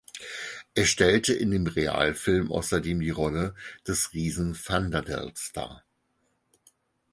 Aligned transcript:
Er 0.73 0.85
stellte 0.85 1.31
in 1.35 1.51
dem 1.51 1.67
Realfilm 1.67 2.51
außerdem 2.51 3.01
die 3.01 3.11
Rolle 3.11 3.53
des 3.87 4.13
Riesen 4.15 4.55
"Thunderdell"s 4.55 5.51
dar. 5.53 5.83